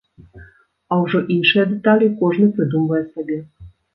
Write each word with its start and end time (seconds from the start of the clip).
А 0.93 0.97
ўжо 1.01 1.19
іншыя 1.35 1.65
дэталі 1.75 2.09
кожны 2.23 2.47
прыдумвае 2.57 3.03
сабе. 3.13 3.37